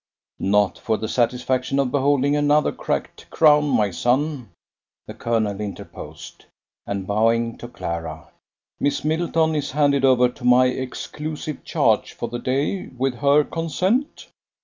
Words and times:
"Not 0.39 0.79
for 0.79 0.97
the 0.97 1.07
satisfaction 1.07 1.77
of 1.77 1.91
beholding 1.91 2.35
another 2.35 2.71
cracked 2.71 3.29
crown, 3.29 3.65
my 3.69 3.91
son," 3.91 4.49
the 5.05 5.13
colonel 5.13 5.61
interposed: 5.61 6.45
and 6.87 7.05
bowing 7.05 7.55
to 7.59 7.67
Clara: 7.67 8.29
"Miss 8.79 9.03
Middleton 9.05 9.53
is 9.53 9.69
handed 9.69 10.03
over 10.03 10.27
to 10.27 10.43
my 10.43 10.65
exclusive 10.65 11.63
charge 11.63 12.13
for 12.13 12.27
the 12.29 12.39
day, 12.39 12.87
with 12.97 13.17
her 13.17 13.43
consent?" 13.43 14.25